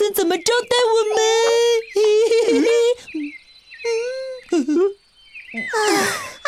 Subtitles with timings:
[0.00, 1.22] 生怎么招待我们？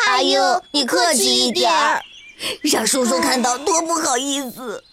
[0.07, 2.01] 阿 呦，你客气一点儿，
[2.63, 4.83] 让叔叔看到多不好意思。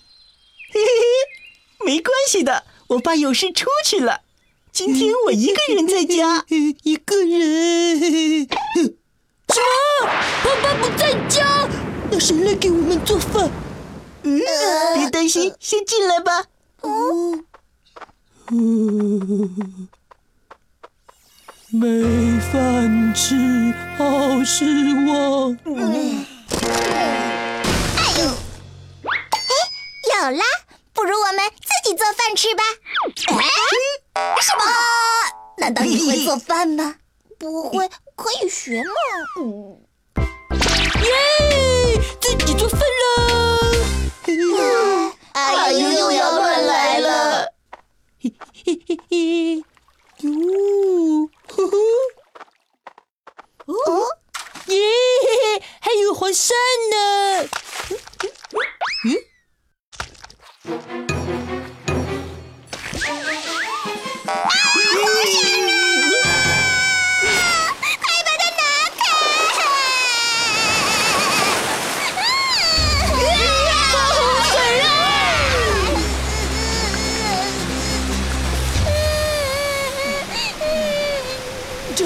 [1.87, 4.21] 没关系的，我爸有事出去了。
[4.71, 6.45] 今天我一个人在家，
[6.83, 7.99] 一个人。
[7.99, 9.59] 什
[10.05, 10.07] 么？
[10.45, 11.67] 爸爸不在家？
[12.11, 13.51] 那谁来给我们做饭？
[14.25, 14.39] 嗯，
[14.97, 16.45] 别担心，先进来吧。
[16.83, 17.30] 哦。
[21.73, 21.87] 没
[22.51, 23.37] 饭吃，
[23.97, 24.65] 好失
[25.07, 25.57] 望。
[27.97, 28.27] 哎呦，
[29.07, 29.13] 哎，
[30.11, 30.45] 有啦，
[30.93, 32.65] 不如我们自己做饭吃吧。
[33.29, 33.45] 哎，
[34.43, 34.65] 什么？
[35.59, 36.97] 难道你会做饭吗？
[37.39, 38.91] 不会，可以学嘛？
[39.41, 39.79] 嗯。
[41.05, 42.85] 耶，自己做饭了！
[45.35, 47.53] 阿优又要乱来了。
[48.23, 49.65] 嘿嘿嘿嘿，
[50.19, 50.29] 哟。
[53.71, 54.19] 哦，
[54.67, 54.77] 耶，
[55.81, 56.53] 还有黄鳝
[56.91, 57.49] 呢。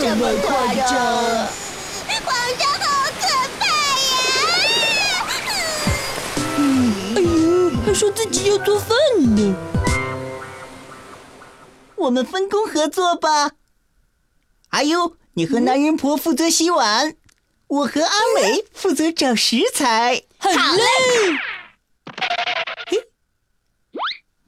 [0.01, 0.85] 这么夸张？
[2.25, 2.85] 皇上好
[3.21, 3.23] 可
[3.59, 3.63] 怕
[4.11, 4.17] 呀！
[6.57, 6.61] 嗯
[7.15, 8.97] 哎呦，还说自己要做饭
[9.37, 9.55] 呢。
[11.95, 13.53] 我们分工合作吧。
[14.71, 17.15] 阿优，你和男人婆负责洗碗，
[17.69, 20.25] 我和阿美负责找食材。
[20.39, 20.83] 好嘞。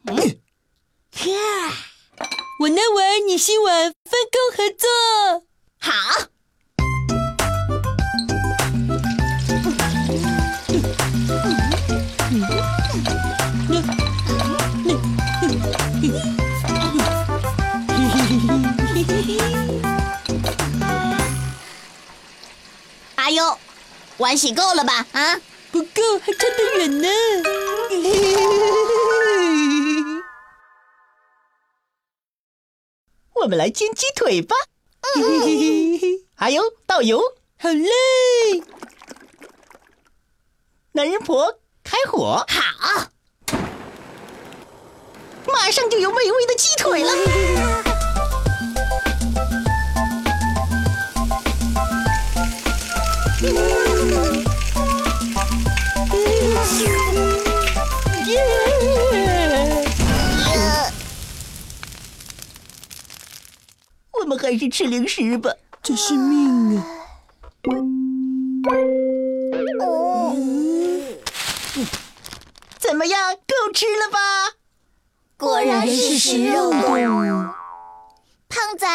[0.03, 0.37] 嗯，
[2.67, 4.89] 我拿碗，你洗碗，分工合作。
[5.79, 5.93] 好。
[23.15, 23.57] 阿优，
[24.17, 25.07] 碗洗够了吧？
[25.13, 25.41] 啊，
[25.71, 27.09] 不够，还差得远呢。
[33.47, 34.57] 我们来煎鸡腿吧。
[36.35, 37.23] 哎呦，倒油。
[37.57, 37.89] 好嘞。
[40.91, 42.45] 男人婆，开火。
[42.49, 43.07] 好。
[45.47, 47.76] 马上就有美味的鸡腿了。
[64.47, 65.51] 还是吃零食吧，
[65.83, 66.87] 这是命啊！
[72.79, 74.19] 怎么样，够吃了吧？
[75.37, 76.95] 果然是食肉动物。
[78.49, 78.87] 胖仔，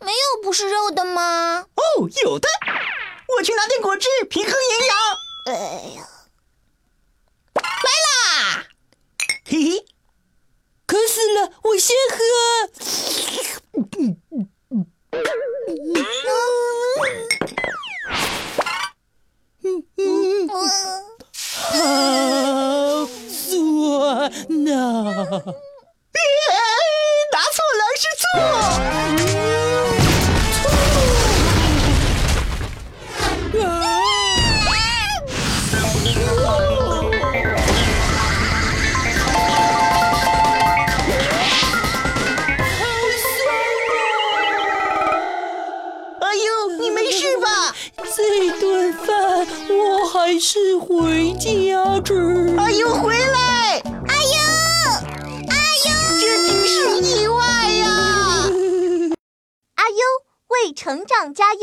[0.00, 1.66] 没有不是肉的吗？
[1.74, 2.48] 哦，有的。
[3.36, 4.96] 我去拿点果汁，平衡营养。
[5.48, 5.52] 哎
[5.96, 6.08] 呀，
[7.52, 8.64] 来啦！
[9.44, 9.84] 嘿嘿，
[10.86, 11.43] 渴死了，
[48.36, 52.52] 这顿饭我还是回家吃。
[52.58, 53.78] 阿优回来！
[54.08, 54.34] 阿优，
[55.50, 55.54] 阿
[55.86, 55.86] 优，
[56.20, 56.74] 这只是
[57.22, 57.36] 意外
[57.78, 57.86] 呀！
[59.76, 59.96] 阿优
[60.48, 61.60] 为成长加油。